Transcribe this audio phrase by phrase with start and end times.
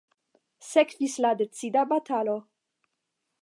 [0.69, 2.39] Sekvis la decida batalo.